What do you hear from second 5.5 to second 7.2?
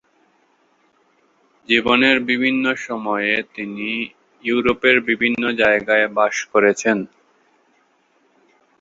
জায়গায় বাস করেছেন।